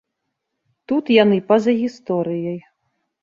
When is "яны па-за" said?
1.23-1.71